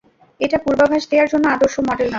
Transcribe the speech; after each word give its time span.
এটা 0.39 0.57
পূর্বাভাস 0.63 1.03
দেয়ার 1.11 1.27
জন্য 1.31 1.45
আদর্শ 1.47 1.75
মডেল 1.79 1.99
নয়! 1.99 2.09